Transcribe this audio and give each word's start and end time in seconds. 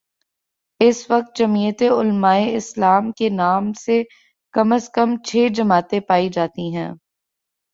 اس 0.81 0.99
وقت 1.11 1.37
جمعیت 1.37 1.81
علمائے 1.91 2.55
اسلام 2.55 3.11
کے 3.11 3.29
نام 3.29 3.71
سے 3.73 4.01
کم 4.53 4.73
از 4.73 4.89
کم 4.89 5.15
چھ 5.23 5.47
جماعتیں 5.53 5.99
پائی 5.99 6.29
جا 6.29 6.45
تی 6.47 6.75
ہیں۔ 6.75 6.91